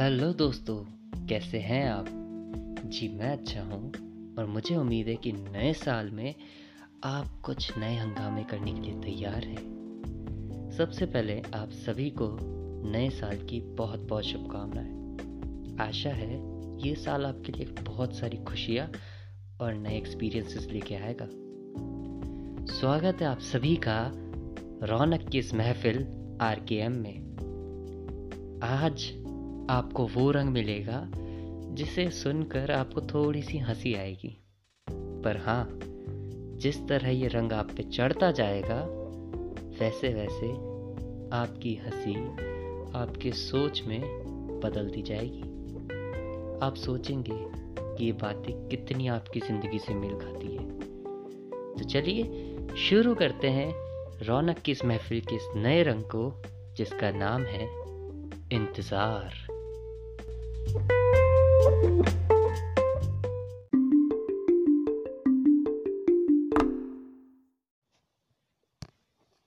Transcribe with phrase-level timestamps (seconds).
[0.00, 0.76] Hello दोस्तों,
[1.26, 2.06] कैसे हैं आप?
[2.86, 3.92] जी, मैं अच्छा हूँ,
[4.38, 6.34] और मुझे उम्मीद है कि नए साल में
[7.04, 12.38] आप कुछ नए हंगामे करने के लिए तैयार हैं। सबसे पहले आप सभी को
[12.90, 14.92] नए साल की बहुत बहुत शुभकामनाएँ।
[15.88, 16.34] आशा है,
[16.88, 18.90] ये साल आपके लिए बहुत सारी खुशियाँ
[19.60, 21.28] और नए एक्सपीरियंसेस लेके आएगा।
[22.74, 24.12] स्वागत है आप सभी का
[24.86, 25.96] रौनक की इस महफिल
[26.40, 27.26] आर में।
[28.62, 29.25] आज
[29.70, 31.02] आपको वो रंग मिलेगा
[31.74, 34.36] जिसे सुनकर आपको थोड़ी सी हँसी आएगी।
[34.88, 35.78] पर हाँ
[36.60, 38.84] जिस तरह ये रंग आप पे चढ़ता जाएगा
[39.80, 40.52] वैसे वैसे
[41.36, 42.14] आपकी हँसी
[42.98, 44.00] आपके सोच में
[44.64, 45.42] बदलती जाएगी।
[46.66, 47.44] आप सोचेंगे
[47.96, 50.68] कि ये बातें कितनी आपकी ज़िंदगी से मेल खाती है।
[51.74, 52.24] तो चलिए,
[52.76, 53.72] शुरू करते हैं
[54.26, 56.42] रौनक की इस महफिल के इस नए रंग को,
[56.76, 57.64] जिसका नाम है
[58.52, 59.45] इंतज़ार।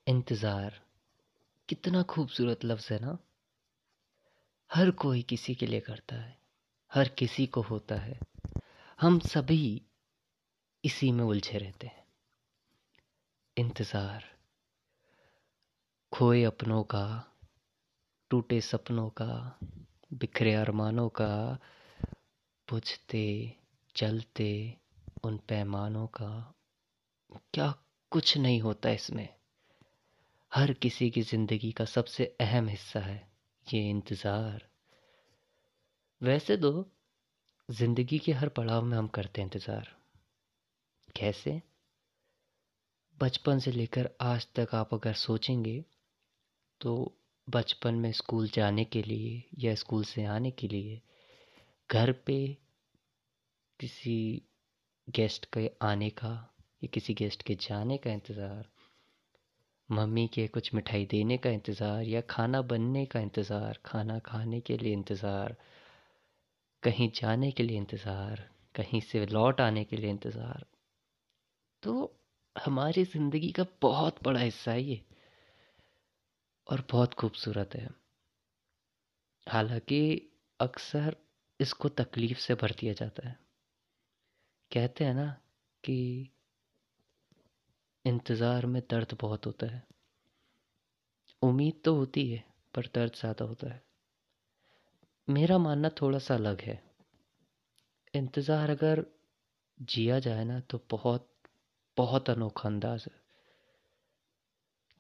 [0.08, 0.82] इंतज़ार।
[1.70, 3.18] कितना खूबसूरत लफ्ज़ है ना?
[4.74, 6.38] हर कोई किसी के लिए करता है।
[6.94, 8.20] हर किसी को होता है।
[9.02, 9.82] हम सभी
[10.86, 12.08] इसी में उलझे रहते हैं।
[13.58, 14.24] इंतज़ार।
[16.12, 17.26] खोए अपनों का,
[18.30, 19.60] टूटे सपनों का
[20.14, 21.60] बिखरे अरमानों का,
[22.68, 23.56] बुझते
[23.96, 24.78] चलते
[25.24, 26.56] उन पैमानों का।
[27.54, 27.74] क्या
[28.12, 29.30] कुछ नहीं होता इसमें?
[30.54, 33.32] हर किसी की ज़िंदगी का सबसे अहम हिस्सा है
[33.74, 34.68] ये इंतज़ार।
[36.22, 36.92] वैसे तो
[37.70, 39.96] ज़िंदगी के हर पड़ाव में हम करते हैं इंतज़ार।
[41.16, 41.62] कैसे?
[43.20, 45.86] बचपन से लेकर आज तक आप अगर सोचेंगे
[46.82, 47.19] तो
[47.50, 51.02] बचपन में स्कूल जाने के लिए या स्कूल से आने के लिए
[51.90, 52.38] घर पे
[53.80, 54.42] किसी
[55.08, 56.34] गेस्ट के आने का
[56.82, 58.66] या किसी गेस्ट के जाने का इंतज़ार,
[59.90, 64.78] मम्मी के कुछ मिठाई देने का इंतज़ार या खाना बनने का इंतज़ार, खाना खाने के
[64.78, 65.56] लिए इंतज़ार,
[66.84, 70.66] कहीं जाने के लिए इंतज़ार, कहीं से लौट आने के लिए इंतज़ार
[71.84, 72.12] तो
[72.56, 75.02] हमारी ज़िंदगी का बहुत बड़ा हिस्सा है ये।
[76.70, 77.90] और बहुत खूबसूरत है।
[79.48, 80.02] हालाँकि
[80.60, 81.16] अक्सर
[81.60, 83.38] इसको तकलीफ़ से भर दिया जाता है।
[84.72, 85.28] कहते हैं ना
[85.84, 86.30] कि
[88.06, 89.84] इंतज़ार में दर्द बहुत होता है।
[91.42, 92.44] उम्मीद तो होती है,
[92.74, 93.82] पर दर्द ज़्यादा होता है।
[95.28, 96.82] मेरा मानना थोड़ा सा अलग है।
[98.14, 99.06] इंतज़ार अगर
[99.82, 101.30] जिया जाए ना तो बहुत
[101.98, 103.22] बहुत अनोखा अंदाज है।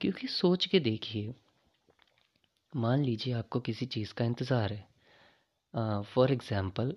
[0.01, 1.35] क्योंकि सोच के देखिए
[2.73, 6.95] मान लीजिए आपको किसी चीज़ का इंतज़ार है। फॉर एग्ज़ाम्पल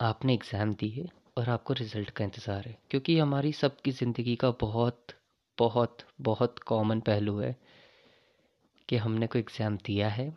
[0.00, 1.04] आपने एग्ज़ाम दी है
[1.38, 5.14] और आपको रिज़ल्ट का इंतज़ार है, क्योंकि हमारी सबकी ज़िंदगी का बहुत
[5.58, 7.56] बहुत बहुत कॉमन पहलू है
[8.88, 10.32] कि हमने कोई एग्ज़ाम दिया है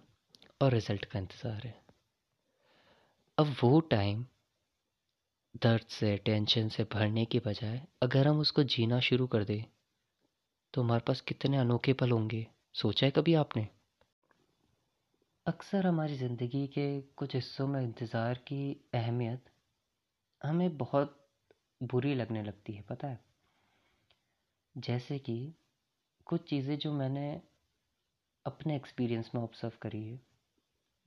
[0.61, 1.75] और रिज़ल्ट का इंतज़ार है।
[3.37, 4.25] अब वो टाइम
[5.63, 9.63] दर्द से टेंशन से भरने की बजाय अगर हम उसको जीना शुरू कर दें
[10.73, 13.67] तो हमारे पास कितने अनोखे पल होंगे, सोचा है कभी आपने?
[15.47, 19.45] अक्सर हमारी ज़िंदगी के कुछ हिस्सों में इंतज़ार की अहमियत
[20.43, 21.27] हमें बहुत
[21.83, 23.19] बुरी लगने लगती है, पता है।
[24.77, 25.53] जैसे कि
[26.25, 27.41] कुछ चीज़ें जो मैंने
[28.45, 30.19] अपने एक्सपीरियंस में ऑब्ज़र्व करी है,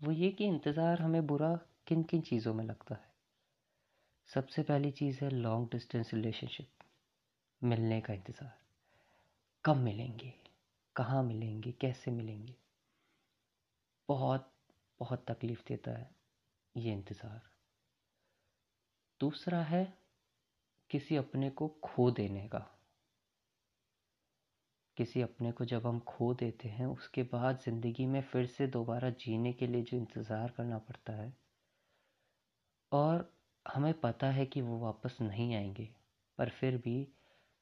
[0.03, 3.10] वो ये कि इंतज़ार हमें बुरा किन किन चीज़ों में लगता है।
[4.26, 6.84] सबसे पहली चीज़ है लॉन्ग डिस्टेंस रिलेशनशिप
[7.62, 8.59] मिलने का इंतज़ार।
[9.65, 10.34] कब मिलेंगे?
[10.97, 11.72] कहाँ मिलेंगे?
[11.72, 12.67] कैसे मिलेंगे?
[14.08, 14.50] बहुत
[15.00, 16.10] बहुत तकलीफ़ देता है
[16.74, 17.41] ये इंतज़ार।
[19.20, 19.84] दूसरा है
[20.91, 22.58] किसी अपने को खो देने का।
[24.96, 29.10] किसी अपने को जब हम खो देते हैं, उसके बाद ज़िंदगी में फिर से दोबारा
[29.20, 31.32] जीने के लिए जो इंतज़ार करना पड़ता है,
[32.93, 33.31] और
[33.66, 35.88] हमें पता है कि वो वापस नहीं आएँगे,
[36.38, 36.96] पर फिर भी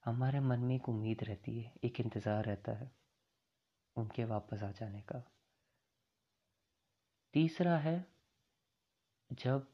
[0.05, 2.91] हमारे मन में एक उम्मीद रहती है, एक इंतज़ार रहता है
[3.97, 5.23] उनके वापस आ जाने का।
[7.37, 8.07] तीसरा है,
[9.33, 9.67] जब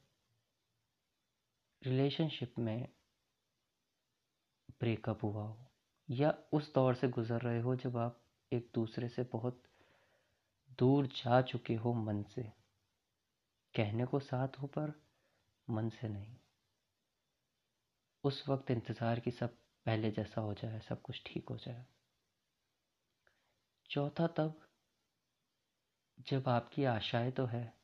[1.82, 2.88] रिलेशनशिप में
[4.80, 5.70] ब्रेकअप हुआ हो,
[6.08, 8.20] या उस दौर से गुज़र रहे हो जब आप
[8.52, 9.62] एक दूसरे से बहुत
[10.78, 12.42] दूर जा चुके हो मन से।
[13.74, 14.92] कहने को साथ हो पर
[15.70, 16.36] मन से नहीं।
[18.24, 19.56] उस वक्त इंतज़ार की सब
[19.86, 21.86] पहले जैसा हो जाए, सब कुछ ठीक हो जाए।
[23.90, 24.60] चौथा तब
[26.18, 27.74] जब आपकी आशाएँ तो है,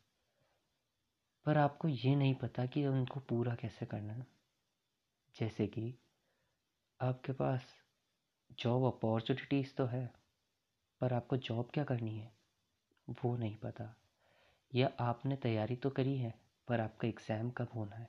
[1.46, 4.26] पर आपको ये नहीं पता कि उनको पूरा कैसे करना है।
[5.36, 5.94] जैसे कि
[7.00, 7.66] आपके पास
[8.58, 10.14] जॉब अपॉर्चुनिटीज़ तो है,
[11.00, 12.32] पर आपको जॉब क्या करनी है,
[13.08, 13.94] वो नहीं पता।
[14.74, 16.34] या आपने तैयारी तो करी है,
[16.68, 18.08] पर आपका एग्ज़ाम कब होना है,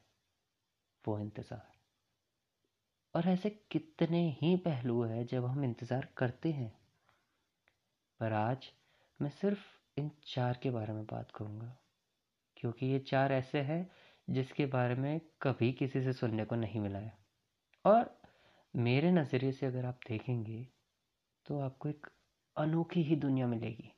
[1.05, 1.67] वो इंतज़ार।
[3.15, 6.71] और ऐसे कितने ही पहलू है जब हम इंतज़ार करते हैं,
[8.19, 8.71] पर आज
[9.19, 11.75] मैं सिर्फ़ इन चार के बारे में बात करूँगा।
[12.57, 13.89] क्योंकि ये चार ऐसे हैं
[14.29, 17.17] जिसके बारे में कभी किसी से सुनने को नहीं मिला है।
[17.85, 18.21] और
[18.73, 20.67] मेरे नज़रिए से अगर आप देखेंगे
[21.45, 22.07] तो आपको एक
[22.55, 23.91] अनोखी ही दुनिया मिलेगी।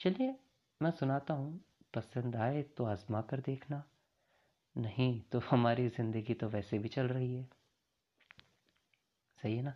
[0.00, 0.34] चलिए,
[0.80, 1.60] मैं सुनाता हूँ।
[1.94, 3.82] पसंद आए तो आजमा कर देखना।
[4.76, 7.48] नहीं तो हमारी ज़िंदगी तो वैसे भी चल रही है।
[9.38, 9.74] सही है ना?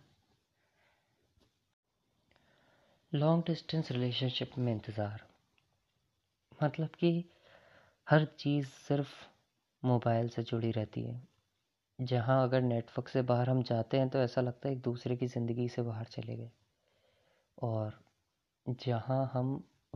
[3.13, 5.23] लॉन्ग डिस्टेंस रिलेशनशिप में इंतज़ार।
[6.59, 7.09] मतलब कि
[8.07, 9.13] हर चीज़ सिर्फ़
[9.83, 11.21] मोबाइल से जुड़ी रहती है।
[11.99, 15.27] जहाँ अगर नेटवर्क से बाहर हम जाते हैं तो ऐसा लगता है एक दूसरे की
[15.27, 16.51] ज़िंदगी से बाहर चले गए।
[17.57, 17.99] और
[18.67, 19.53] जहाँ हम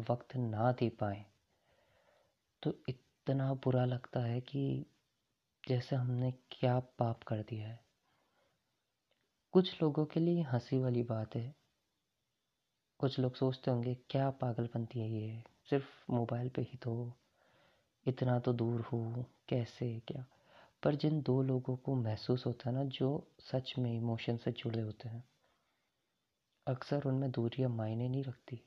[0.09, 1.25] वक्त ना दे पाए
[2.63, 4.63] तो इतना बुरा लगता है कि
[5.63, 7.79] जैसे हमने क्या पाप कर दिया है।
[9.53, 11.53] कुछ लोगों के लिए हँसी वाली बात है
[12.99, 15.43] कुछ लोग सोचते होंगे, क्या पागलपंती है ये?
[15.69, 17.13] सिर्फ़ मोबाइल पे ही तो
[18.05, 20.25] इतना तो दूर हो, कैसे, क्या?
[20.83, 24.81] पर जिन दो लोगों को महसूस होता है ना, जो सच में इमोशन से जुड़े
[24.81, 25.23] होते हैं,
[26.67, 28.61] अक्सर उनमें दूरियाँ मायने नहीं रखती।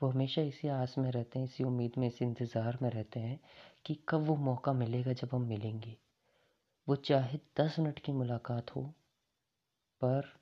[0.00, 3.40] वो हमेशा इसी आस में रहते हैं, इसी उम्मीद में, इसी इंतज़ार में रहते हैं
[3.86, 5.96] कि कब वो मौका मिलेगा जब हम मिलेंगे।
[6.88, 8.82] वो चाहे दस मिनट की मुलाकात हो,
[10.00, 10.32] पर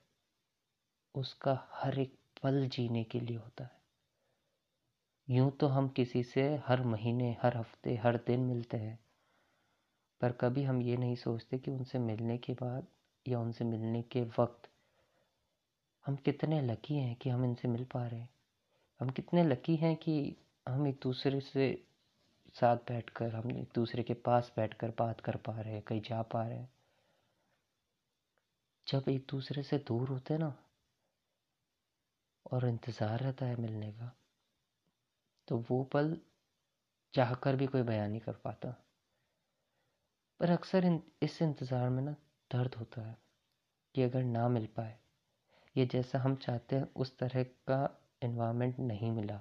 [1.14, 3.76] उसका हर एक पल जीने के लिए होता है।
[5.29, 8.99] यूँ तो हम किसी से हर महीने, हर हफ़्ते, हर दिन मिलते हैं,
[10.20, 12.87] पर कभी हम ये नहीं सोचते कि उनसे मिलने के बाद
[13.26, 14.69] या उनसे मिलने के वक्त
[16.06, 18.29] हम कितने लकी हैं कि हम इनसे मिल पा रहे हैं।
[19.00, 20.37] हम कितने लकी हैं कि
[20.69, 21.85] हम एक दूसरे से
[22.55, 26.23] साथ बैठकर, हम एक दूसरे के पास बैठकर बात कर पा रहे हैं, कहीं जा
[26.23, 26.70] पा रहे हैं।
[28.87, 30.55] जब एक दूसरे से दूर होते ना
[32.52, 34.12] और इंतज़ार रहता है मिलने का।
[35.48, 36.16] तो वो पल
[37.14, 38.74] चाह कर भी कोई बयान नहीं कर पाता।
[40.40, 42.12] पर अक्सर इन, इस इंतज़ार में ना
[42.50, 43.16] दर्द होता है
[43.94, 44.96] कि अगर ना मिल पाए
[45.76, 47.80] ये जैसा हम चाहते हैं उस तरह का
[48.22, 49.40] इन्वामेंट नहीं मिला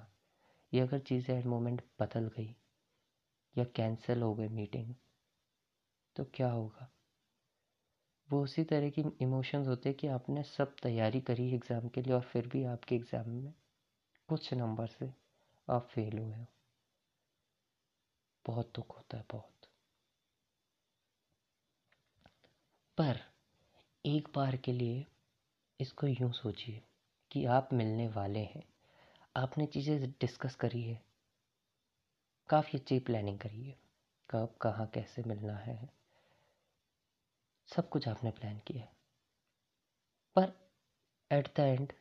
[0.72, 2.54] या अगर चीज़ें एट मोमेंट बदल गई
[3.56, 4.94] या कैंसिल हो गई मीटिंग
[6.16, 6.88] तो क्या होगा?
[8.30, 12.14] वो उसी तरह की इमोशंस होते हैं कि आपने सब तैयारी करी एग्ज़ाम के लिए
[12.14, 13.52] और फिर भी आपके एग्ज़ाम में
[14.28, 15.12] कुछ नंबर से
[15.68, 16.46] आप फेल हुए हो।
[18.44, 19.68] बहुत दुख होता है, बहुत।
[22.98, 23.20] पर
[24.04, 25.04] एक बार के लिए
[25.80, 26.82] इसको यूँ सोचिए
[27.30, 28.62] कि आप मिलने वाले हैं।
[29.36, 31.00] आपने चीज़ें डिस्कस करी है।
[32.48, 33.76] काफ़ी अच्छी प्लानिंग करी है।
[34.30, 35.97] कब, कहाँ, कैसे मिलना है?
[37.68, 38.96] सब कुछ आपने प्लान किया है।
[40.36, 40.52] पर
[41.30, 41.92] एट द एंड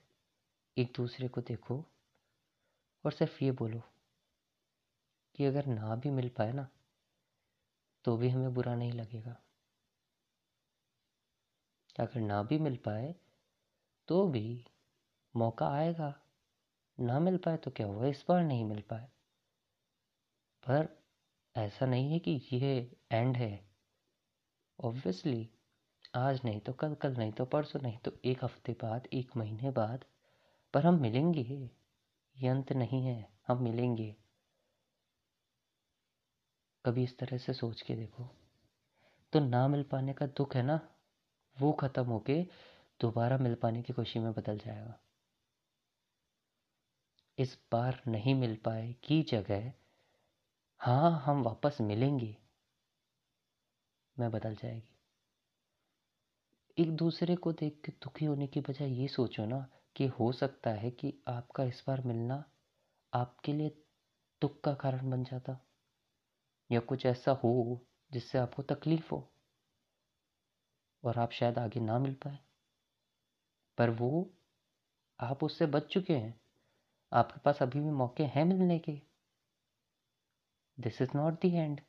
[0.77, 1.85] एक दूसरे को देखो
[3.05, 3.81] और सिर्फ़ ये बोलो
[5.35, 6.67] कि अगर ना भी मिल पाए ना
[8.03, 9.35] तो भी हमें बुरा नहीं लगेगा।
[11.99, 13.15] अगर ना भी मिल पाए
[14.07, 14.65] तो भी
[15.35, 16.21] मौका आएगा।
[16.99, 18.05] ना मिल पाए तो क्या हुआ?
[18.05, 19.11] इस बार नहीं मिल पाए।
[20.63, 21.03] पर
[21.55, 23.69] ऐसा नहीं है कि ये एंड है।
[24.79, 25.49] ऑब्वियसली
[26.17, 29.71] आज नहीं तो कल कल नहीं तो परसों नहीं तो एक हफ़्ते बाद, एक महीने
[29.71, 30.05] बाद,
[30.73, 31.69] पर हम मिलेंगे।
[32.37, 34.15] ये अंत नहीं है, हम मिलेंगे।
[36.85, 38.29] कभी इस तरह से सोच के देखो।
[39.33, 40.89] तो ना मिल पाने का दुख है ना?
[41.59, 42.43] वो खत्म होके
[43.01, 44.99] दोबारा मिल पाने की खुशी में बदल जाएगा।
[47.37, 49.73] इस बार नहीं मिल पाए की जगह।
[50.79, 52.37] हाँ हम वापस मिलेंगे।
[54.19, 54.96] मैं बदल जाएगी।
[56.77, 60.69] एक दूसरे को देख के दुखी होने की बजाय ये सोचो ना कि हो सकता
[60.69, 62.43] है कि आपका इस बार मिलना
[63.13, 63.69] आपके लिए
[64.41, 65.59] दुख का कारण बन जाता
[66.71, 67.81] या कुछ ऐसा हो
[68.11, 69.33] जिससे आपको तकलीफ़ हो
[71.03, 72.39] और आप शायद आगे ना मिल पाए।
[73.77, 74.33] पर वो,
[75.19, 76.39] आप उससे बच चुके हैं।
[77.11, 79.01] आपके पास अभी भी मौके हैं मिलने के।
[80.79, 81.81] This is not the end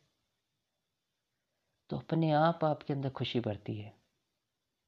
[1.90, 3.97] तो अपने आप आपके अंदर खुशी बढ़ती है।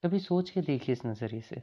[0.05, 1.63] कभी सोच के देखिए इस नज़रिए से।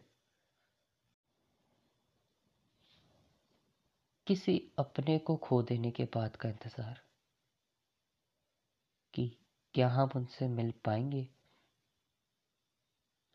[4.27, 7.01] किसी अपने को खो देने के बाद का इंतज़ार
[9.13, 9.27] कि
[9.73, 11.27] क्या हम उनसे मिल पाएँगे?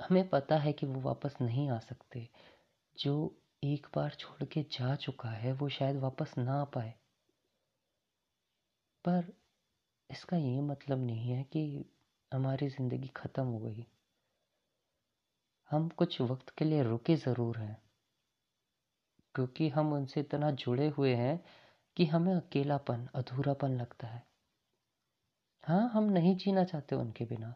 [0.00, 2.28] हमें पता है कि वो वापस नहीं आ सकते।
[2.98, 3.14] जो
[3.64, 6.94] एक बार छोड़ के जा चुका है, वो शायद वापस ना आ पाए।
[9.04, 9.32] पर
[10.10, 11.84] इसका ये मतलब नहीं है कि
[12.32, 13.86] हमारी ज़िंदगी ख़त्म हो गई।
[15.72, 17.76] हम कुछ वक्त के लिए रुके ज़रूर हैं,
[19.34, 21.38] क्योंकि हम उनसे इतना जुड़े हुए हैं
[21.96, 24.22] कि हमें अकेलापन, अधूरापन लगता है।
[25.64, 27.54] हाँ हम नहीं जीना चाहते उनके बिना।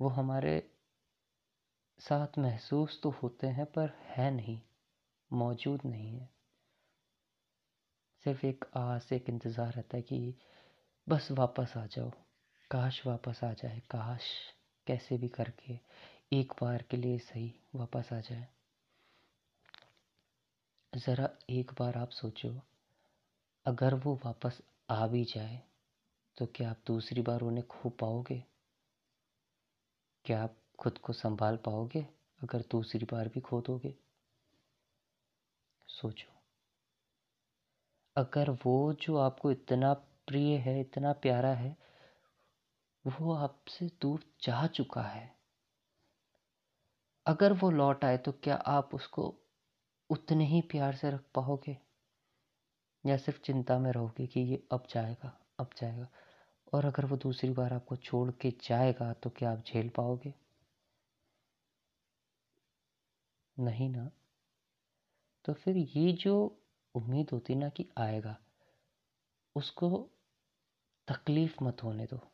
[0.00, 0.52] वो हमारे
[2.00, 4.58] साथ महसूस तो होते हैं, पर है नहीं,
[5.30, 6.28] मौजूद नहीं है।
[8.24, 10.34] सिर्फ़ एक आस, एक इंतज़ार रहता है कि
[11.06, 12.10] बस वापस आ जाओ,
[12.70, 14.30] काश वापस आ जाए, काश।
[14.86, 15.78] कैसे भी करके
[16.32, 18.48] एक बार के लिए सही वापस आ जाए।
[20.92, 22.54] ज़रा एक बार आप सोचो,
[23.66, 24.60] अगर वो वापस
[24.90, 25.60] आ भी जाए
[26.36, 28.42] तो क्या आप दूसरी बार उन्हें खो पाओगे?
[30.24, 32.06] क्या आप खुद को संभाल पाओगे,
[32.42, 33.94] अगर दूसरी बार भी खो दोगे?
[35.88, 36.32] सोचो।
[38.16, 39.92] अगर वो जो आपको इतना
[40.26, 41.76] प्रिय है, इतना प्यारा है
[43.04, 45.36] वो आपसे दूर जा चुका है।
[47.26, 49.34] अगर वो लौट आए तो क्या आप उसको
[50.10, 51.76] उतने ही प्यार से रख पाओगे?
[53.04, 56.06] या सिर्फ़ चिंता में रहोगे कि ये अब जाएगा अब जाएगा?
[56.72, 60.34] और अगर वो दूसरी बार आपको छोड़ के जाएगा तो क्या आप झेल पाओगे?
[63.56, 64.10] नहीं ना।
[65.44, 66.34] तो फिर ये जो
[66.94, 68.36] उम्मीद होती ना कि आएगा,
[69.56, 69.90] उसको
[71.08, 72.29] तकलीफ़ मत होने दो।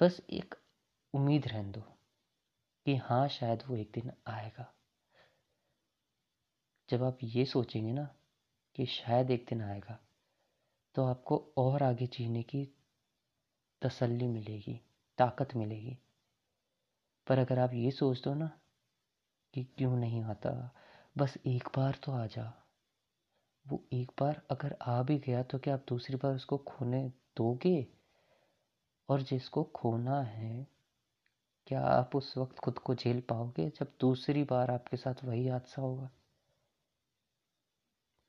[0.00, 0.54] बस एक
[1.14, 1.80] उम्मीद रहने दो
[2.86, 4.74] कि हाँ शायद वो एक दिन आएगा।
[6.88, 8.04] जब आप ये सोचेंगे ना
[8.74, 9.98] कि शायद एक दिन आएगा
[10.94, 12.64] तो आपको और आगे जीने की
[13.82, 14.80] तसल्ली मिलेगी,
[15.18, 15.98] ताकत मिलेगी।
[17.26, 18.50] पर अगर आप ये सोच दो ना
[19.54, 20.74] कि क्यों नहीं आता,
[21.18, 22.52] बस एक बार तो आ जा।
[23.66, 27.95] वो एक बार अगर आ भी गया तो क्या आप दूसरी बार उसको खोने दोगे?
[29.08, 30.66] और जिसको खोना है,
[31.66, 35.82] क्या आप उस वक्त खुद को झेल पाओगे जब दूसरी बार आपके साथ वही हादसा
[35.82, 36.10] होगा?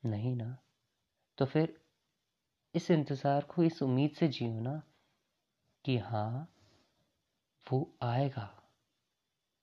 [0.02, 0.56] नहीं ना।
[1.38, 1.76] तो फिर
[2.74, 4.82] इस इंतज़ार को, इस उम्मीद से जियो ना
[5.84, 6.48] कि हाँ
[7.66, 8.48] वो आएगा।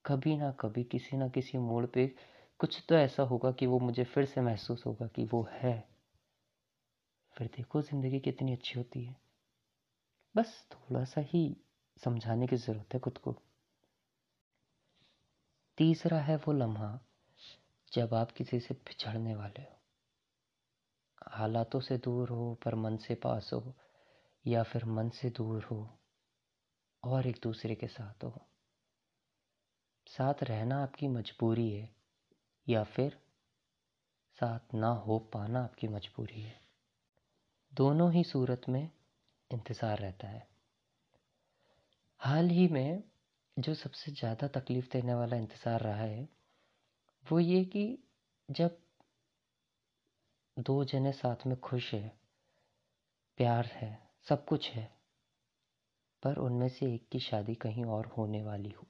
[0.06, 2.08] कभी ना कभी, किसी ना किसी मोड़ पे
[2.60, 5.76] कुछ तो ऐसा होगा कि वो मुझे फिर से महसूस होगा कि वो है।
[7.36, 9.16] फिर देखो, ज़िंदगी कितनी अच्छी होती है।
[10.36, 11.58] बस थोड़ा सा ही
[12.04, 13.36] समझाने की ज़रूरत है खुद को।
[15.78, 17.00] तीसरा है वो लम्हा,
[17.94, 19.80] जब आप किसी से पिछड़ने वाले हो।
[21.28, 23.74] हालातों से दूर हो, पर मन से पास हो,
[24.48, 26.00] या फिर मन से दूर हो,
[27.04, 28.42] और एक दूसरे के साथ हो।
[30.08, 31.96] साथ रहना आपकी मजबूरी है,
[32.70, 33.18] या फिर
[34.40, 36.62] साथ ना हो पाना आपकी मजबूरी है।
[37.74, 38.92] दोनों ही सूरत में
[39.52, 40.48] इंतज़ार रहता है।
[42.22, 43.04] हाल ही में
[43.58, 46.28] जो सबसे ज़्यादा तकलीफ़ देने वाला इंतज़ार रहा है,
[47.26, 48.04] वो ये कि
[48.50, 48.78] जब
[50.58, 52.18] दो जने साथ में खुश है,
[53.38, 54.96] प्यार है, सब कुछ है,
[56.24, 58.88] पर उनमें से एक की शादी कहीं और होने वाली हो।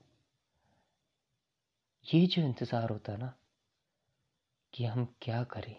[2.05, 3.33] ये जो इंतज़ार होता ना,
[4.74, 5.75] कि हम क्या करें?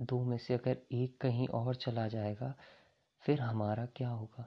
[0.00, 2.54] दो में से अगर एक कहीं और चला जाएगा
[3.24, 4.46] फिर हमारा क्या होगा?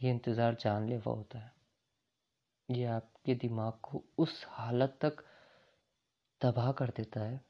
[0.00, 1.52] ये इंतज़ार जानलेवा होता है।
[2.68, 5.24] ये आपके दिमाग को उस हालत तक
[6.40, 7.40] तबाह कर देता है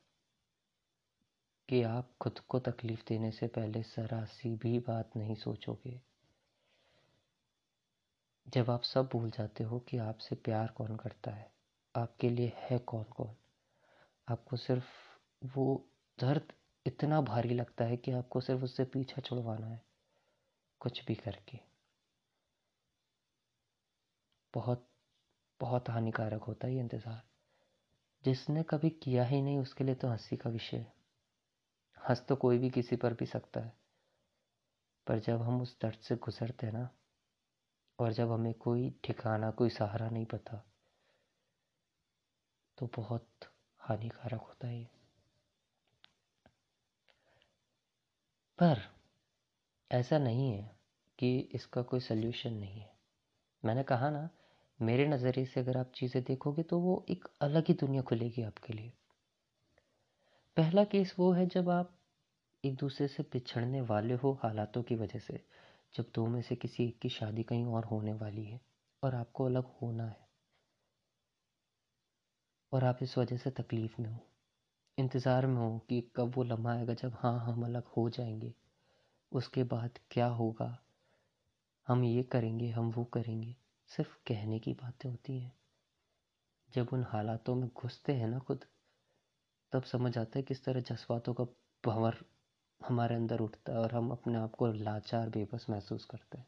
[1.68, 6.00] कि आप खुद को तकलीफ़ देने से पहले सरासी भी बात नहीं सोचोगे।
[8.46, 11.50] जब आप सब भूल जाते हो कि आपसे प्यार कौन करता है,
[11.94, 13.34] आपके लिए है कौन कौन
[14.28, 14.86] आपको सिर्फ़
[15.42, 15.66] वो
[16.18, 16.52] दर्द
[16.86, 19.82] इतना भारी लगता है कि आपको सिर्फ़ उससे पीछा छुड़वाना है,
[20.80, 21.60] कुछ भी करके।
[24.54, 24.88] बहुत
[25.60, 27.22] बहुत हानिकारक होता है ये इंतज़ार।
[28.24, 30.92] जिसने कभी किया ही नहीं, उसके लिए तो हँसी का विषय है।
[32.08, 33.72] हंस तो कोई भी किसी पर भी सकता है।
[35.06, 36.88] पर जब हम उस दर्द से गुजरते हैं ना,
[37.98, 40.64] और जब हमें कोई ठिकाना, कोई सहारा नहीं पता
[42.78, 43.28] तो बहुत
[43.80, 44.93] हानिकारक होता है
[48.58, 48.78] पर
[49.90, 50.62] ऐसा नहीं है
[51.18, 52.90] कि इसका कोई सल्यूशन नहीं है।
[53.62, 54.28] मैंने कहा ना,
[54.80, 58.72] मेरे नज़रिए से अगर आप चीज़ें देखोगे तो वो एक अलग ही दुनिया खुलेगी आपके
[58.72, 58.92] लिए।
[60.56, 61.92] पहला केस वो है जब आप
[62.64, 65.40] एक दूसरे से पिछड़ने वाले हो हालातों की वजह से,
[65.94, 68.60] जब दो में से किसी एक की शादी कहीं और होने वाली है
[69.02, 70.26] और आपको अलग होना है
[72.72, 74.26] और आप इस वजह से तकलीफ़ में हो।
[74.98, 78.54] इंतज़ार में हो कि कब वो लम्हा आएगा जब हाँ हम अलग हो जाएँगे।
[79.32, 80.78] उसके बाद क्या होगा?
[81.88, 83.56] हम ये करेंगे, हम वो करेंगे।
[83.88, 85.52] सिर्फ़ कहने की बातें होती हैं।
[86.74, 88.64] जब उन हालातों में घुसते हैं ना खुद,
[89.72, 91.44] तब समझ आता है किस तरह जज्बातों का
[91.84, 92.16] भंवर
[92.88, 96.46] हमारे अंदर उठता है और हम अपने आप को लाचार, बेबस महसूस करते हैं।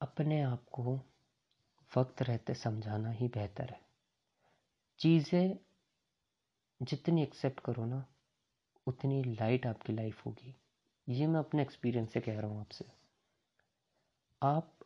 [0.00, 1.00] अपने आप को
[1.96, 3.89] वक्त रहते समझाना ही बेहतर है।
[5.00, 5.58] चीज़ें
[6.82, 8.06] जितनी एक्सेप्ट करो ना,
[8.86, 10.56] उतनी लाइट आपकी लाइफ होगी।
[11.08, 12.84] ये मैं अपने एक्सपीरियंस से कह रहा हूँ आपसे।
[14.42, 14.78] आप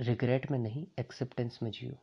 [0.00, 1.98] रिग्रेट में नहीं एक्सेप्टेंस में जियो।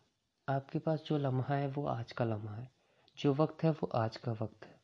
[0.49, 2.71] आपके पास जो लम्हा है, वो आज का लम्हा है।
[3.17, 4.81] जो वक्त है, वो आज का वक्त है।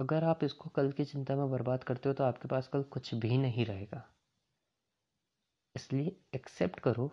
[0.00, 3.14] अगर आप इसको कल की चिंता में बर्बाद करते हो तो आपके पास कल कुछ
[3.14, 4.14] भी नहीं रहेगा।
[5.76, 7.12] इसलिए एक्सेप्ट करो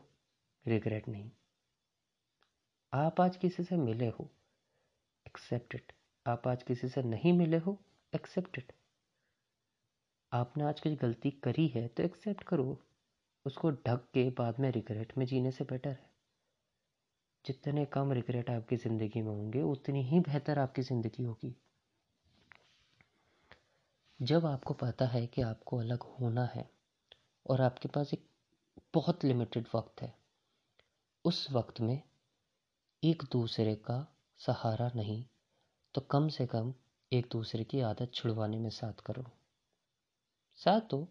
[0.68, 1.32] रिग्रेट नहीं।
[2.94, 4.28] आप आज किसी से मिले हो
[5.26, 5.92] एक्सेप्टेड
[6.26, 7.78] आप आज किसी से नहीं मिले हो
[8.14, 8.72] एक्सेप्टेड
[10.32, 12.78] आपने आज कुछ गलती करी है तो एक्सेप्ट करो।
[13.46, 16.10] उसको ढक के बाद में रिग्रेट में जीने से बेटर है।
[17.46, 21.56] जितने कम रिग्रेट आपकी ज़िंदगी में होंगे, उतनी ही बेहतर आपकी ज़िंदगी होगी।
[24.20, 26.70] जब आपको पता है कि आपको अलग होना है
[27.46, 28.30] और आपके पास एक
[28.94, 30.14] बहुत लिमिटेड वक्त है,
[31.26, 32.02] उस वक्त में
[33.04, 33.96] एक दूसरे का
[34.38, 35.26] सहारा नहीं
[35.96, 36.74] तो कम से कम
[37.12, 39.24] एक दूसरे की आदत छुड़वाने में साथ करो।
[40.56, 41.08] साथ तो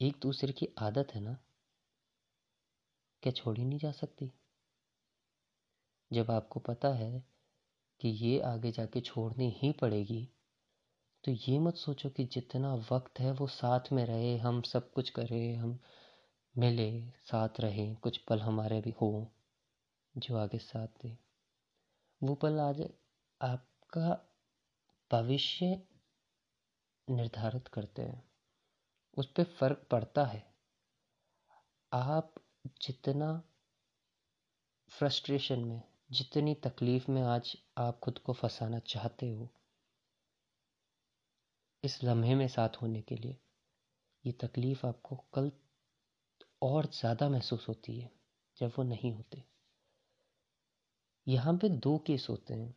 [0.00, 1.36] एक दूसरे की आदत है ना,
[3.22, 4.30] क्या छोड़ी नहीं जा सकती?
[6.12, 7.24] जब आपको पता है
[8.00, 10.28] कि ये आगे जाके छोड़नी ही पड़ेगी
[11.24, 15.10] तो ये मत सोचो कि जितना वक्त है वो साथ में रहे, हम सब कुछ
[15.10, 15.78] करें, हम
[16.58, 19.34] मिले, साथ रहें, कुछ पल हमारे भी हो।
[20.14, 21.16] जो आगे साथ दे
[22.20, 22.80] वो पल आज
[23.40, 24.08] आपका
[25.10, 25.66] भविष्य
[27.08, 28.22] निर्धारित करते हैं।
[29.16, 30.42] उस पर फ़र्क पड़ता है।
[31.92, 32.34] आप
[32.82, 33.30] जितना
[34.92, 39.48] फ्रस्ट्रेशन में, जितनी तकलीफ़ में आज आप खुद को फंसाना चाहते हो,
[41.84, 43.36] इस लम्हे में साथ होने के लिए,
[44.24, 45.50] ये तकलीफ़ आपको कल
[46.62, 48.10] और ज़्यादा महसूस होती है
[48.56, 49.44] जब वो नहीं होते।
[51.28, 52.74] यहाँ पे दो केस होते हैं।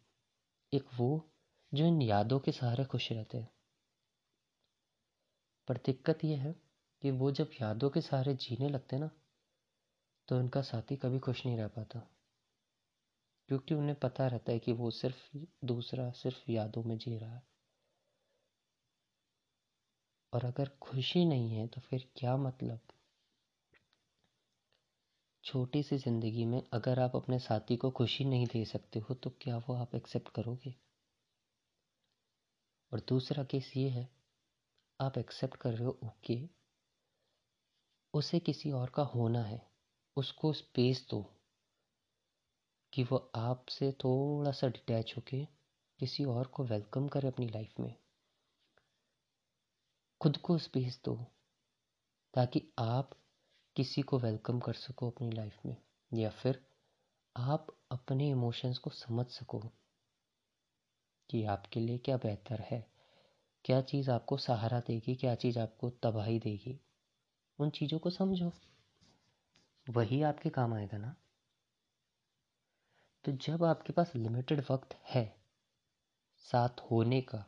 [0.74, 1.10] एक वो,
[1.74, 3.50] जो इन यादों के सहारे खुश रहते हैं।
[5.68, 6.56] पर दिक्कत यह है
[7.02, 9.10] कि वो जब यादों के सहारे जीने लगते ना
[10.28, 12.08] तो उनका साथी कभी खुश नहीं रह पाता।
[13.50, 17.42] क्योंकि उन्हें पता रहता है कि वो सिर्फ़ दूसरा सिर्फ़ यादों में जी रहा है।
[20.34, 22.80] और अगर खुशी नहीं है तो फिर क्या मतलब?
[25.44, 29.30] छोटी सी ज़िंदगी में अगर आप अपने साथी को खुशी नहीं दे सकते हो तो
[29.42, 30.74] क्या वो आप एक्सेप्ट करोगे?
[32.92, 34.08] और दूसरा केस ये है,
[35.00, 36.40] आप एक्सेप्ट कर रहे हो ओके
[38.14, 39.62] उसे किसी और का होना है,
[40.18, 41.22] उसको स्पेस दो,
[42.94, 45.46] कि वो आपसे थोड़ा सा डिटैच होके
[46.00, 47.94] किसी और को वेलकम करे अपनी लाइफ में।
[50.22, 51.16] खुद को स्पेस दो,
[52.34, 53.16] ताकि आप
[53.82, 55.78] किसी को वेलकम कर सको अपनी लाइफ में,
[56.14, 56.66] या फिर
[57.38, 59.60] आप अपने इमोशंस को समझ सको
[61.30, 62.92] कि आपके लिए क्या बेहतर है,
[63.66, 66.80] क्या चीज़ आपको सहारा देगी, क्या चीज़ आपको तबाही देगी,
[67.60, 68.52] उन चीज़ों को समझो।
[69.90, 71.16] वही आपके काम आएगा ना।
[73.26, 75.42] तो जब आपके पास लिमिटेड वक्त है
[76.38, 77.46] साथ होने का,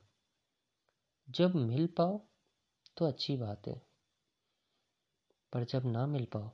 [1.29, 2.21] जब मिल पाओ
[2.97, 3.92] तो अच्छी बात है।
[5.53, 6.51] पर जब ना मिल पाओ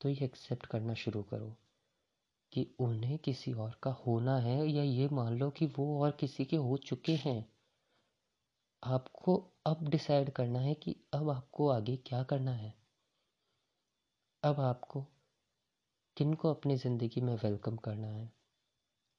[0.00, 1.56] तो ये एक्सेप्ट करना शुरू करो
[2.52, 6.44] कि उन्हें किसी और का होना है या ये मान लो कि वो और किसी
[6.44, 7.52] के हो चुके हैं।
[8.84, 12.74] आपको अब डिसाइड करना है कि अब आपको आगे क्या करना है।
[14.42, 15.06] अब आपको
[16.16, 18.32] किन को अपनी ज़िंदगी में वेलकम करना है?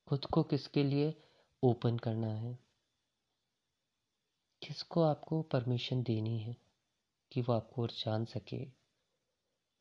[0.07, 1.21] खुद को किसके लिए
[1.63, 2.59] ओपन करना है?
[4.61, 6.57] किसको आपको परमिशन देनी है
[7.31, 8.82] कि वो आपको और जान सके?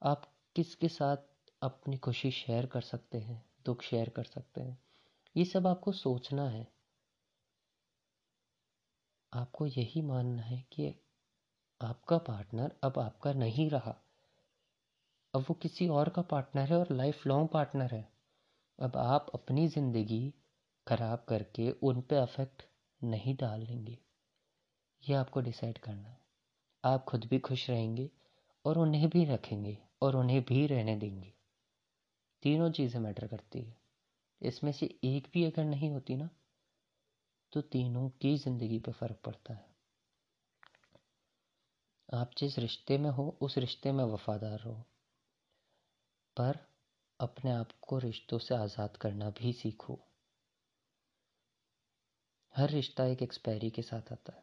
[0.05, 1.17] आप किसके साथ
[1.63, 4.83] अपनी खुशी शेयर कर सकते हैं, दुख शेयर कर सकते हैं?
[5.37, 6.73] ये सब आपको सोचना है।
[9.33, 10.95] आपको यही मानना है कि
[11.83, 14.01] आपका पार्टनर अब आपका नहीं रहा।
[15.35, 18.13] अब वो किसी और का पार्टनर है और लाइफ लॉन्ग पार्टनर है।
[18.79, 20.35] अब आप अपनी ज़िंदगी
[20.89, 22.63] खराब करके उन पे अफेक्ट
[23.05, 23.99] नहीं डाल डालेंगे।
[25.09, 26.21] ये आपको डिसाइड करना है।
[26.85, 28.11] आप खुद भी खुश रहेंगे
[28.65, 31.33] और उन्हें भी रखेंगे। और उन्हें भी रहने देंगे।
[32.43, 33.77] तीनों चीज़ें मैटर करती है।
[34.41, 36.29] इसमें से एक भी अगर नहीं होती ना
[37.53, 39.71] तो तीनों की ज़िंदगी पे फ़र्क पड़ता है।
[42.15, 44.85] आप जिस रिश्ते में हो, उस रिश्ते में वफादार रहो।
[46.37, 46.59] पर
[47.21, 49.99] अपने आप को रिश्तों से आज़ाद करना भी सीखो।
[52.55, 54.43] हर रिश्ता एक एक्सपायरी के साथ आता है।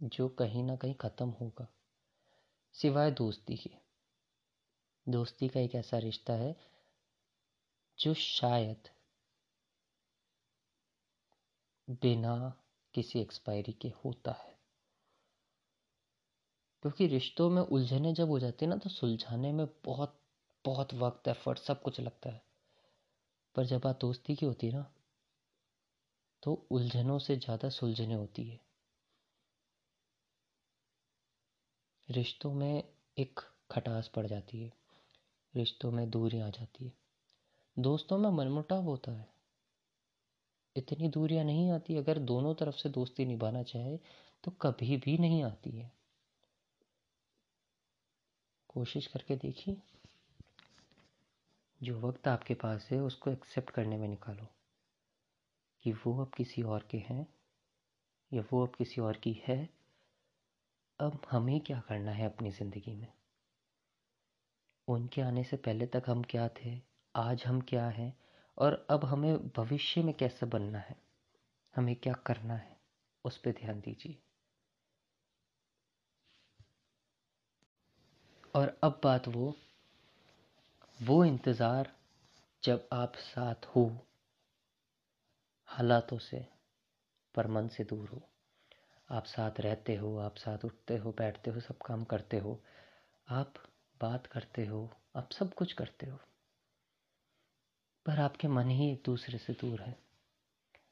[0.00, 1.66] जो कहीं ना कहीं ख़त्म होगा।
[2.74, 3.70] सिवाय दोस्ती के।
[5.06, 6.54] दोस्ती का एक ऐसा रिश्ता है,
[7.98, 8.88] जो शायद
[12.02, 12.36] बिना
[12.94, 14.58] किसी एक्सपायरी के होता है।
[16.82, 20.20] क्योंकि रिश्तों में उलझने जब हो जाती है ना तो सुलझाने में बहुत
[20.64, 22.42] बहुत वक्त एफर्ट सब कुछ लगता है।
[23.54, 24.86] पर जब बात दोस्ती की होती है ना
[26.42, 28.60] तो उलझनों से ज़्यादा सुलझने होती है।
[32.10, 32.84] रिश्तों में
[33.18, 33.40] एक
[33.70, 34.72] खटास पड़ जाती है,
[35.56, 36.92] रिश्तों में दूरी आ जाती है।
[37.78, 39.28] दोस्तों में मनमुटाव होता है।
[40.76, 43.96] इतनी दूरियाँ नहीं आती, अगर दोनों तरफ़ से दोस्ती निभाना चाहे
[44.44, 45.92] तो कभी भी नहीं आती है।
[48.68, 49.76] कोशिश करके देखिए।
[51.82, 54.46] जो वक्त आपके पास है, उसको एक्सेप्ट करने में निकालो
[55.82, 57.26] कि वो अब किसी और के हैं,
[58.32, 59.83] या वो अब किसी और की है।
[61.00, 63.12] अब हमें क्या करना है अपनी ज़िंदगी में?
[64.88, 66.80] उनके आने से पहले तक हम क्या थे?
[67.16, 68.18] आज हम क्या हैं?
[68.58, 70.96] और अब हमें भविष्य में कैसे बनना है?
[71.76, 72.76] हमें क्या करना है?
[73.24, 74.18] उस पर ध्यान दीजिए।
[78.54, 79.54] और अब बात वो
[81.02, 81.96] वो इंतज़ार
[82.62, 84.06] जब आप साथ हो,
[85.66, 86.46] हालातों से,
[87.34, 88.33] पर मन से दूर हो।
[89.10, 92.62] आप साथ रहते हो, आप साथ उठते हो, बैठते हो, सब काम करते हो,
[93.28, 93.54] आप
[94.00, 96.18] बात करते हो, आप सब कुछ करते हो,
[98.06, 99.96] पर आपके मन ही एक दूसरे से दूर है।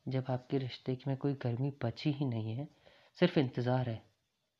[0.08, 2.68] जब आपके रिश्ते में कोई गर्मी बची ही नहीं है,
[3.18, 4.02] सिर्फ़ इंतज़ार है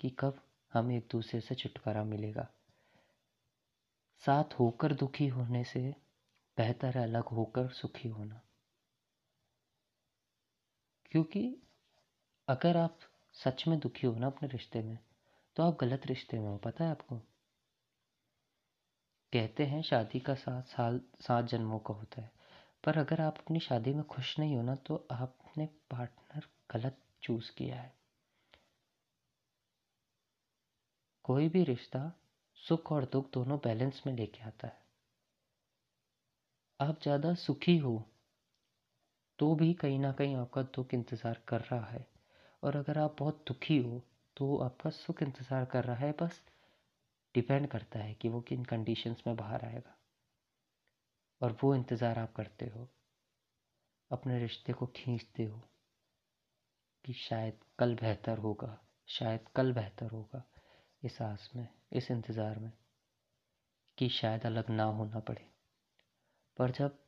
[0.01, 0.41] कि कब
[0.73, 2.49] हम एक दूसरे से छुटकारा मिलेगा।
[4.23, 5.81] साथ होकर दुखी होने से
[6.59, 8.41] बेहतर है अलग होकर सुखी होना।
[11.11, 11.63] क्योंकि
[12.49, 12.99] अगर आप
[13.35, 14.99] सच में दुखी हो ना अपने रिश्ते में?
[15.57, 17.21] तो आप गलत रिश्ते में हो, पता है आपको?
[19.33, 22.31] कहते हैं, शादी का सात साल, सात जन्मों का होता है।
[22.85, 27.51] पर अगर आप अपनी शादी में खुश नहीं हो ना तो आपने पार्टनर गलत चूज़
[27.53, 27.95] किया है।
[31.25, 32.01] कोई भी रिश्ता
[32.59, 34.81] सुख और दुख दोनों बैलेंस में लेके आता है।
[36.81, 38.03] आप ज़्यादा सुखी हो
[39.39, 42.12] तो भी कहीं ना कहीं आपका दुख इंतज़ार कर रहा है।
[42.63, 44.01] और अगर आप बहुत दुखी हो
[44.37, 46.41] तो आपका सुख इंतज़ार कर रहा है, बस
[47.35, 49.97] डिपेंड करता है कि वो किन कंडीशंस में बाहर आएगा।
[51.41, 52.89] और वो इंतज़ार आप करते हो,
[54.11, 55.61] अपने रिश्ते को खींचते हो
[57.05, 60.45] कि शायद कल बेहतर होगा, शायद कल बेहतर होगा
[61.03, 62.73] इस आस में, इस इंतज़ार में
[63.99, 65.47] कि शायद अलग ना होना पड़े।
[66.57, 66.99] पर जब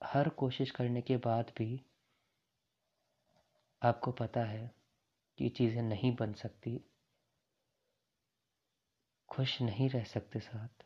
[0.00, 1.80] हर कोशिश करने के बाद भी
[3.82, 4.74] आपको पता है
[5.38, 6.80] कि चीज़ें नहीं बन सकती।
[9.28, 10.84] खुश नहीं रह सकते साथ।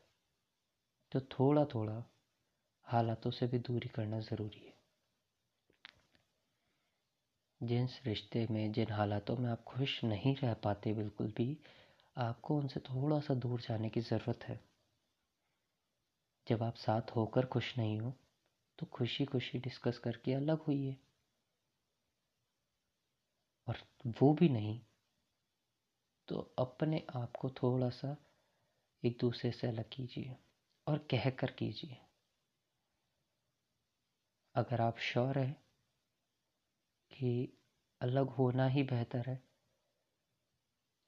[1.12, 2.04] तो थोड़ा थोड़ा
[2.84, 4.72] हालातों से भी दूरी करना ज़रूरी है।
[7.62, 11.58] जिस रिश्ते में, जिन हालातों में आप खुश नहीं रह पाते बिल्कुल भी,
[12.16, 14.60] आपको उनसे थोड़ा सा दूर जाने की ज़रूरत है।
[16.46, 18.12] जब आप साथ होकर खुश नहीं हो
[18.78, 20.96] तो खुशी खुशी डिस्कस करके अलग हुई
[23.66, 23.78] और
[24.14, 24.80] वो भी नहीं
[26.28, 28.16] तो अपने आप को थोड़ा सा
[29.02, 30.36] एक दूसरे से अलग कीजिए
[30.86, 31.98] और कह कर कीजिए।
[34.54, 35.56] अगर आप श्योर हैं
[37.10, 37.32] कि
[38.00, 39.40] अलग होना ही बेहतर है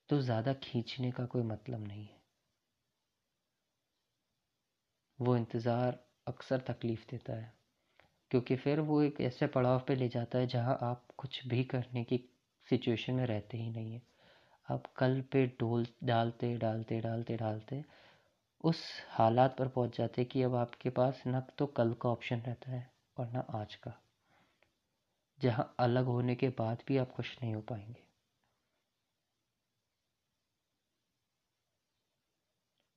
[0.09, 2.23] तो ज़्यादा खींचने का कोई मतलब नहीं है।
[5.19, 7.53] वो इंतज़ार अक्सर तकलीफ़ देता है,
[8.31, 12.05] क्योंकि फिर वो एक ऐसे पड़ाव पे ले जाता है जहाँ आप कुछ भी करने
[12.05, 12.19] की
[12.69, 14.03] सिचुएशन में रहते ही नहीं है।
[14.69, 17.85] आप कल पे डोल, डालते डालते डालते डालते
[18.65, 22.71] उस हालात पर पहुँच जाते कि अब आपके पास न तो कल का ऑप्शन रहता
[22.71, 23.93] है और ना आज का,
[25.39, 28.03] जहाँ अलग होने के बाद भी आप खुश नहीं हो पाएँगे।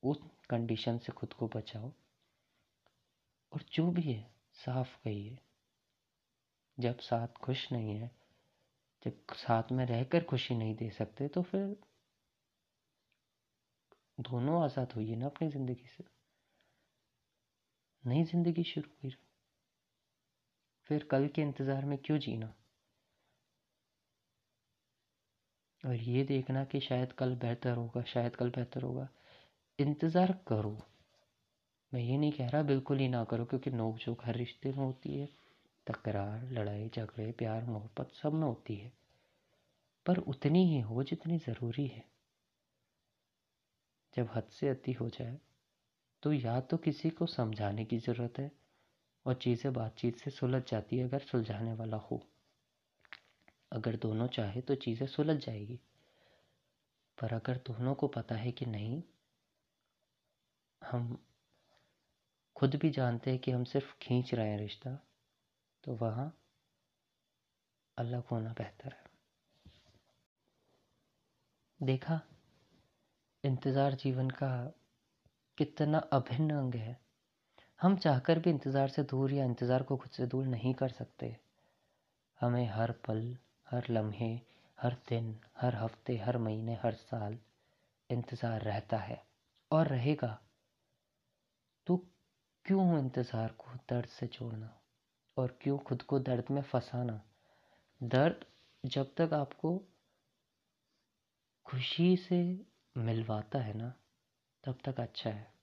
[0.04, 1.92] उस कंडीशन से खुद को बचाओ
[3.52, 5.38] और जो भी है, साफ़ कहिए,
[6.78, 8.12] जब साथ खुश नहीं है
[9.04, 11.76] जब साथ में रहकर खुशी नहीं दे सकते तो फिर
[14.20, 16.04] दोनों आज़ाद होइए ना अपनी ज़िंदगी से।
[18.04, 19.16] नई ज़िंदगी शुरू हुई।
[20.90, 22.54] फिर कल के इंतज़ार में क्यों जीना?
[25.84, 29.08] और ये देखना कि शायद कल बेहतर होगा, शायद कल बेहतर होगा।
[29.80, 30.78] इंतज़ार करो।
[31.92, 34.78] मैं ये नहीं कह रहा, बिल्कुल ही ना करो, क्योंकि नोक झोंक हर रिश्ते में
[34.78, 35.30] होती है।
[35.88, 38.94] तकरार, लड़ाई, झगड़े, प्यार, मोहब्बत सब में होती है।
[40.06, 42.06] पर उतनी ही हो जितनी ज़रूरी है।
[44.14, 45.40] जब हद से अति हो जाए
[46.24, 48.52] तो या तो किसी को समझाने की ज़रूरत है
[49.26, 52.22] और चीज़ें बातचीत से सुलझ जाती है अगर सुलझाने वाला हो।
[53.72, 55.80] अगर दोनों चाहे तो चीज़ें सुलझ जाएगी।
[57.18, 59.04] पर अगर दोनों को पता है कि नहीं,
[60.82, 61.18] हम
[62.56, 65.00] खुद भी जानते हैं कि हम सिर्फ़ खींच रहे हैं रिश्ता
[65.88, 66.32] तो वहाँ
[67.98, 69.06] अलग होना बेहतर है।
[71.80, 72.20] देखा,
[73.44, 74.50] इंतज़ार जीवन का
[75.58, 76.98] कितना अभिन्न अंग है।
[77.80, 81.36] हम चाहकर भी इंतज़ार से दूर या इंतज़ार को खुद से दूर नहीं कर सकते।
[82.42, 84.42] हमें हर पल, हर लम्हे,
[84.78, 87.38] हर दिन, हर हफ़्ते, हर महीने, हर साल
[88.10, 89.22] इंतज़ार रहता है
[89.72, 90.38] और रहेगा।
[91.88, 91.98] तो
[92.66, 94.74] क्यों इंतज़ार को दर्द से जोड़ना?
[95.38, 97.22] और क्यों खुद को दर्द में फंसाना?
[98.04, 98.46] दर्द
[98.86, 99.82] जब तक आपको
[101.66, 102.66] खुशी से
[102.98, 103.94] मिलवाता है ना,
[104.64, 105.54] तब तक अच्छा है।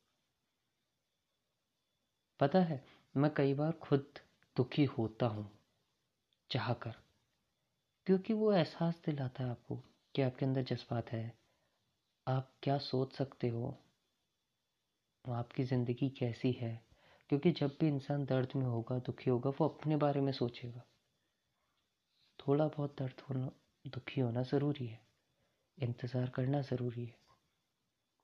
[2.41, 2.85] पता है,
[3.17, 4.07] मैं कई बार खुद
[4.57, 5.59] दुखी होता हूँ
[6.51, 6.95] चाह कर
[8.07, 9.77] क्योंकि वो एहसास दिलाता है आपको
[10.15, 11.39] कि आपके अंदर जज्बात है।
[12.29, 13.79] आप क्या सोच सकते हो?
[15.29, 16.94] आपकी ज़िंदगी कैसी है?
[17.35, 20.85] क्योंकि जब भी इंसान दर्द में होगा, दुखी होगा, वो अपने बारे में सोचेगा।
[22.41, 23.51] थोड़ा बहुत दर्द होना,
[23.87, 25.01] दुखी होना ज़रूरी है।
[25.79, 27.17] इंतज़ार करना ज़रूरी है।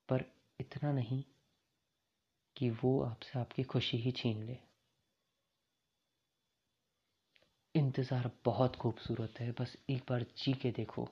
[0.08, 0.24] पर
[0.60, 1.24] इतना नहीं
[2.56, 4.58] कि वो आपसे आपकी खुशी ही छीन ले।
[7.74, 11.08] इंतज़ार बहुत खूबसूरत है। बस एक बार जी के देखो।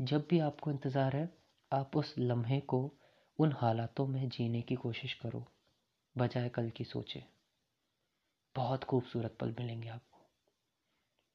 [0.00, 1.38] जब भी आपको इंतज़ार है,
[1.72, 2.90] आप उस लम्हे को,
[3.38, 5.51] उन हालातों में जीने की कोशिश करो।
[6.18, 7.24] बजाय कल की सोचे।
[8.56, 10.18] बहुत खूबसूरत पल मिलेंगे आपको।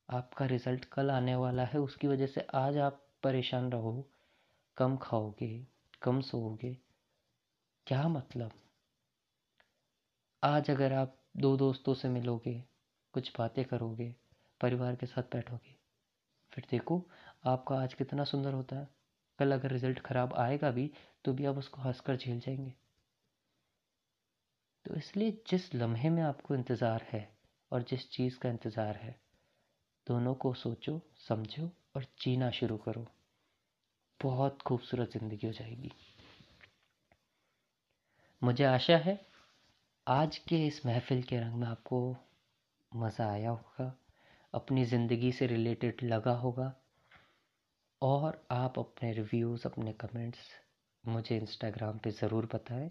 [0.10, 4.10] आपका रिज़ल्ट कल आने वाला है, उसकी वजह से आज आप परेशान रहो।
[4.78, 5.68] कम खाओगे,
[6.02, 6.78] कम सोओगे।
[7.88, 8.52] क्या मतलब?
[10.44, 12.64] आज अगर आप दो दोस्तों से मिलोगे,
[13.14, 14.16] कुछ बातें करोगे,
[14.62, 15.76] परिवार के साथ बैठोगे,
[16.52, 17.10] फिर देखो
[17.46, 18.88] आपका आज कितना सुंदर होता है।
[19.40, 20.92] कल अगर रिज़ल्ट खराब आएगा भी
[21.26, 22.87] तो भी आप उसको हंसकर झेल जाएँगे।
[24.98, 27.28] इसलिए जिस लम्हे में आपको इंतज़ार है
[27.72, 29.16] और जिस चीज़ का इंतज़ार है,
[30.08, 33.06] दोनों को सोचो, समझो और जीना शुरू करो।
[34.20, 35.92] बहुत खूबसूरत ज़िंदगी हो जाएगी।
[38.42, 39.20] मुझे आशा है
[40.08, 42.00] आज के इस महफिल के रंग में आपको
[42.92, 43.94] मज़ा आया होगा,
[44.54, 46.74] अपनी ज़िंदगी से रिलेटेड लगा होगा
[48.02, 50.40] और आप अपने रिव्यूज़, अपने कमेंट्स
[51.04, 52.90] मुझे इंस्टाग्राम पे ज़रूर बताएँ।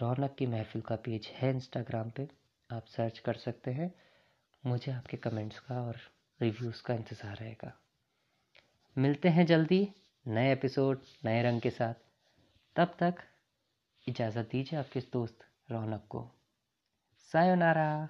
[0.00, 2.28] रौनक की महफिल का पेज है इंस्टाग्राम पे,
[2.70, 3.94] आप सर्च कर सकते हैं।
[4.66, 5.96] मुझे आपके कमेंट्स का और
[6.40, 7.72] रिव्यूज़ का इंतज़ार रहेगा।
[8.96, 9.88] मिलते हैं जल्दी,
[10.26, 11.94] नए एपिसोड नए रंग के साथ।
[12.76, 13.14] तब तक
[14.08, 15.38] इजाज़त दीजिए आपके दोस्त
[15.70, 16.30] रौनक को।
[17.32, 18.08] सायोनारा